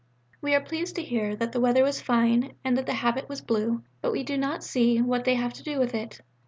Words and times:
We 0.41 0.55
are 0.55 0.61
pleased 0.61 0.95
to 0.95 1.03
hear 1.03 1.35
that 1.35 1.51
the 1.51 1.59
weather 1.59 1.83
was 1.83 2.01
fine 2.01 2.55
and 2.63 2.75
that 2.75 2.87
the 2.87 2.93
habit 2.95 3.29
was 3.29 3.39
blue, 3.41 3.83
but 4.01 4.11
we 4.11 4.23
do 4.23 4.35
not 4.35 4.63
see 4.63 4.99
what 4.99 5.25
they 5.25 5.35
have 5.35 5.53
to 5.53 5.63
do 5.63 5.77
with 5.77 5.93
it. 5.93 6.21